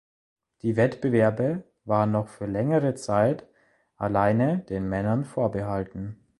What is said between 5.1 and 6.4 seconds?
vorbehalten.